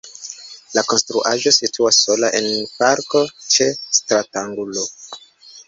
[0.77, 2.49] La konstruaĵo situas sola en
[2.81, 3.23] parko
[3.57, 4.91] ĉe stratangulo.